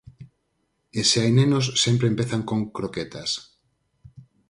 E 0.99 1.01
se 1.09 1.17
hai 1.21 1.31
nenos 1.39 1.65
sempre 1.83 2.05
empezan 2.09 2.41
con 2.49 2.59
croquetas. 2.77 3.31